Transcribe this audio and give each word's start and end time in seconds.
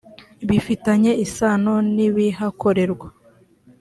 bifitanye 0.47 1.11
isano 1.25 1.73
n 1.93 1.95
ibihakorerwa 2.07 3.07